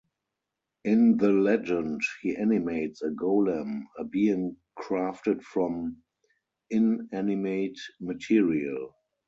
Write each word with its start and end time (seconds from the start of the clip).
In 0.83 1.17
the 1.17 1.31
legend, 1.31 2.01
he 2.23 2.35
animates 2.35 3.03
a 3.03 3.09
golem, 3.11 3.83
a 3.99 4.03
being 4.03 4.57
crafted 4.75 5.43
from 5.43 6.01
inanimate 6.71 7.79
material. 7.99 8.95